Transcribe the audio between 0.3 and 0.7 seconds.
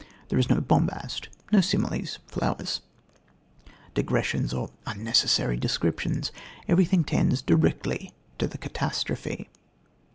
is no